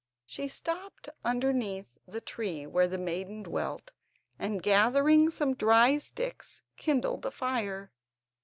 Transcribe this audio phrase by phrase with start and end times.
[0.25, 3.91] She stopped underneath the tree where the maiden dwelt
[4.39, 7.91] and, gathering some dry sticks, kindled a fire.